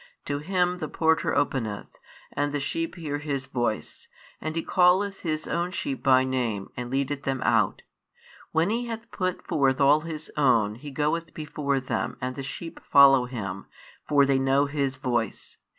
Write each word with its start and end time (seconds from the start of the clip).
To 0.25 0.39
him 0.39 0.79
the 0.79 0.87
porter 0.87 1.35
openeth; 1.35 1.99
and 2.33 2.51
the 2.51 2.59
sheep 2.59 2.95
hear 2.95 3.19
his 3.19 3.45
voice: 3.45 4.07
and 4.41 4.55
he 4.55 4.63
calleth 4.63 5.21
his 5.21 5.47
own 5.47 5.69
sheep 5.69 6.01
by 6.01 6.23
name, 6.23 6.71
and 6.75 6.89
leadeth 6.89 7.21
them 7.21 7.39
out. 7.43 7.83
When 8.51 8.71
he 8.71 8.87
hath 8.87 9.11
put 9.11 9.45
forth 9.45 9.79
all 9.79 10.01
his 10.01 10.31
own, 10.35 10.73
he 10.73 10.89
goeth 10.89 11.35
before 11.35 11.79
them, 11.79 12.17
and 12.19 12.35
the 12.35 12.41
sheep 12.41 12.79
follow 12.83 13.25
him: 13.25 13.67
for 14.09 14.25
they 14.25 14.39
know 14.39 14.65
his 14.65 14.97
voice. 14.97 15.57